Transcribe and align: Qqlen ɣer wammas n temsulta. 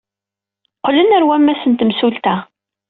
Qqlen 0.77 1.09
ɣer 1.13 1.23
wammas 1.27 1.61
n 1.65 1.73
temsulta. 1.73 2.35